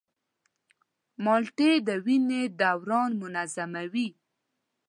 مالټې 1.23 1.71
د 1.87 1.89
وینې 2.05 2.41
دوران 2.59 3.09
منظموي. 3.21 4.07